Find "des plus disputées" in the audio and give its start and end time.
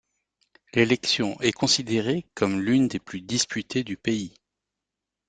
2.87-3.83